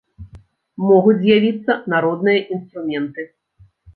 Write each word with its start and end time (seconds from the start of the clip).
Могуць 0.85 1.17
з'явіцца 1.25 1.77
народныя 1.95 2.39
інструменты. 2.57 3.21